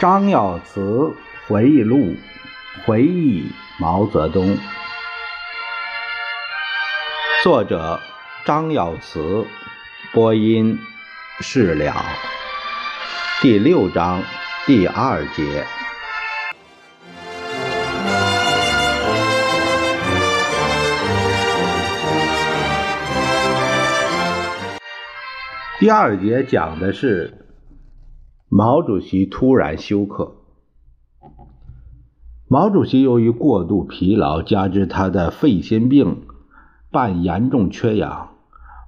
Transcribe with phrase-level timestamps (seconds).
[0.00, 1.14] 张耀慈
[1.46, 2.16] 回忆录，
[2.86, 4.56] 回忆毛泽东。
[7.44, 8.00] 作者
[8.46, 9.46] 张耀慈，
[10.14, 10.78] 播音
[11.40, 11.94] 释了。
[13.42, 14.22] 第六章
[14.64, 15.66] 第二节。
[25.78, 27.49] 第二节讲的是。
[28.52, 30.32] 毛主席突然休克。
[32.48, 36.22] 毛主席由于过度疲劳，加之他的肺心病
[36.90, 38.30] 伴严重缺氧，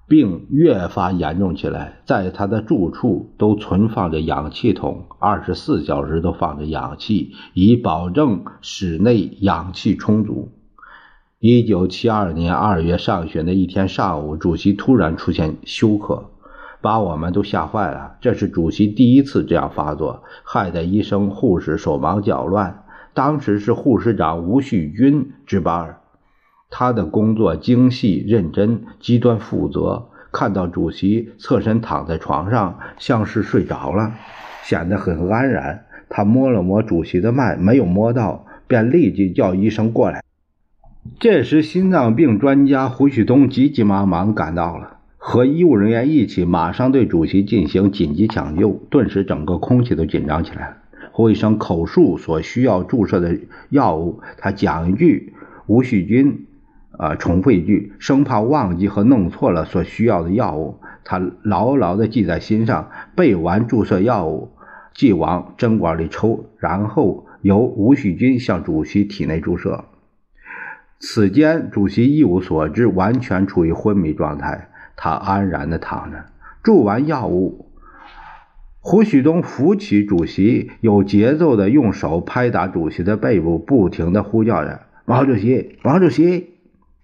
[0.09, 2.01] 病越发严重起来。
[2.05, 10.49] 在他的住处都存放着氧气筒，二十四小时都放着氧气，以保证室内氧气充足。
[11.39, 16.31] 一九七二年二月上旬的一天上午，主席突然出现休克。
[16.83, 18.17] 把我们都吓坏了。
[18.21, 22.85] 这是主席第一次这样发作，害得医生、护士手忙脚乱。
[23.15, 25.97] 当时是护士长吴旭军值班，
[26.71, 30.09] 他的工作精细认真、极端负责。
[30.33, 34.15] 看到主席侧身躺在床上，像是睡着了，
[34.63, 35.85] 显得很安然。
[36.09, 40.23] 他摸了摸主席的脉，没有摸到，便立即叫医生过来。
[41.21, 44.92] 这时，心脏病专家胡旭东急急忙忙赶到了。
[45.25, 48.73] 和医务人员一起，马上对主席进行紧急抢救。
[48.91, 50.79] 顿时，整个空气都紧张起来。
[51.13, 53.39] 胡医生口述所需要注射的
[53.71, 55.33] 药物，他讲一句，
[55.69, 56.47] 吴旭军
[56.91, 60.81] 啊重复一句，生怕忘记和弄错了所需要的药物。
[61.05, 64.51] 他牢牢地记在心上，背完注射药物，
[64.93, 69.85] 即往针管里抽，然后由吴旭军向主席体内注射。
[70.99, 74.71] 此间，主席一无所知，完全处于昏迷状态。
[74.97, 76.25] 他安然地躺着，
[76.63, 77.67] 注完药物，
[78.81, 86.55] 胡旭东扶起主席，有节奏地用手拍打主席的背部，不停地呼叫着：“毛主席，毛主席！”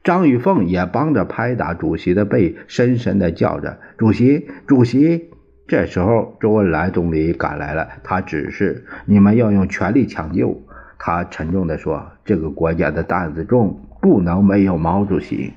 [0.05, 5.31] 张玉凤也帮着拍打主席的背，深深地叫着：“主席，主席！”
[5.69, 10.63] 这时候，周恩来总理赶来了，他指示：“你们要用全力抢救。”
[10.99, 15.53] 他沉重地说：“这个国家的担子重，不能没有毛主席。”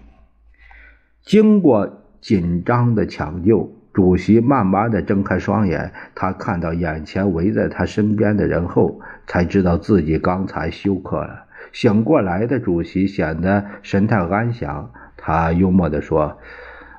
[1.26, 1.98] 经过。
[2.22, 11.46] 紧张的抢救，主席慢慢的睁开双眼，他看到眼前围在他身边的人后，才知道自己刚才休克了。
[11.74, 16.38] 醒过来的主席显得神态安详，他幽默地说：“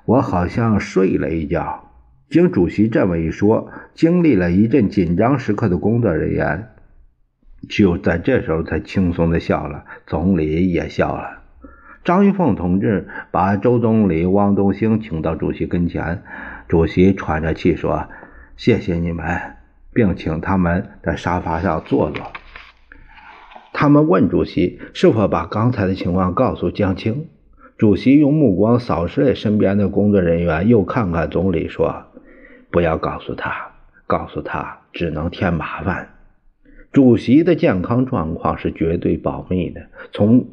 [0.04, 1.88] 我好像睡了一觉。”
[2.28, 6.70] 经主席这么一说，经历了一阵紧张时刻的工作人员，
[7.68, 11.41] 就在这时候才轻松的笑了，总理也笑了。
[12.04, 16.22] 张玉凤同志把周总理、汪东兴请到主席跟前，
[16.66, 18.08] 主席喘着气说
[18.56, 19.24] ：“谢谢你们，
[19.92, 22.32] 并请他们在沙发上坐坐。”
[23.72, 27.28] 他们问主席是否把刚才的情况告诉江青。
[27.78, 32.04] 主席用目光扫视了身边的工作人员，又看看总理，说
[32.70, 33.72] ：“不要告诉他，
[34.06, 36.10] 告诉他只能添麻烦。
[36.92, 40.46] 主席的健康状况是绝对保密的。”从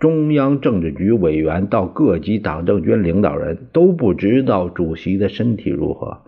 [0.00, 6.22] 中央政治局委员到各级党政军领导人都不知道主席的身体如何。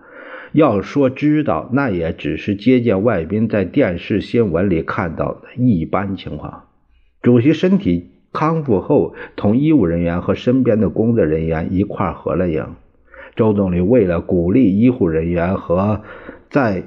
[0.53, 6.65] 要说知道，那也只是接见外宾在电视新闻里看到的一般情况。
[7.22, 12.66] 主席身体康复后，同医务人员和身边的工作人员一块合了影。
[13.34, 16.03] 周总理为了鼓励医护人员和
[16.50, 16.82] 在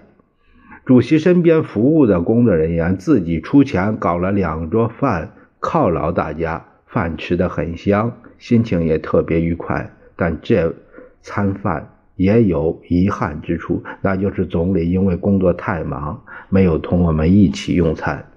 [0.85, 6.63] 主席身边服务的工作人员，自己出钱搞了两桌饭犒劳大家。
[6.95, 9.91] 饭吃的很香，心情也特别愉快。
[10.16, 10.73] 但这
[11.22, 18.31] 餐饭也有遗憾之处，那就是总理因为工作太忙，没有同我们一起用餐。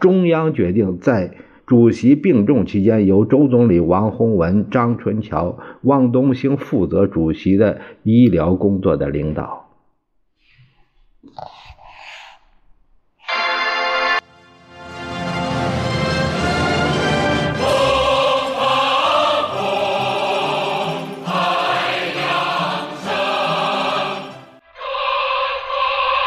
[0.00, 1.32] 中央决定在
[1.66, 9.68] 主席病重期间，由周总理、王洪文、张春桥、汪东兴负责主席的医疗工作的领导。